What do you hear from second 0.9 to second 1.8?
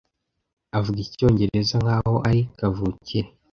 Icyongereza